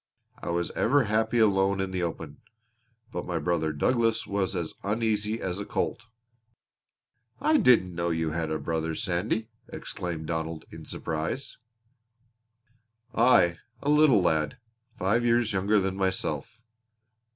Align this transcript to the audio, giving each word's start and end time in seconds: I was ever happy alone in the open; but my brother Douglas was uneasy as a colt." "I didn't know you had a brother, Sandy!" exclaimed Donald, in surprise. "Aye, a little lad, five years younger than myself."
I 0.41 0.49
was 0.49 0.71
ever 0.71 1.03
happy 1.03 1.37
alone 1.37 1.79
in 1.79 1.91
the 1.91 2.01
open; 2.01 2.41
but 3.11 3.23
my 3.23 3.37
brother 3.37 3.71
Douglas 3.71 4.25
was 4.25 4.55
uneasy 4.81 5.39
as 5.39 5.59
a 5.59 5.63
colt." 5.63 6.07
"I 7.39 7.57
didn't 7.57 7.93
know 7.93 8.09
you 8.09 8.31
had 8.31 8.49
a 8.49 8.57
brother, 8.57 8.95
Sandy!" 8.95 9.49
exclaimed 9.67 10.25
Donald, 10.25 10.65
in 10.71 10.85
surprise. 10.85 11.55
"Aye, 13.13 13.59
a 13.83 13.89
little 13.91 14.23
lad, 14.23 14.57
five 14.97 15.23
years 15.23 15.53
younger 15.53 15.79
than 15.79 15.97
myself." 15.97 16.59